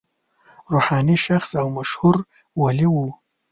روحاني 0.69 1.17
شخص 1.17 1.49
او 1.55 1.69
مشهور 1.79 2.15
ولي 2.61 2.85
و. 2.93 2.95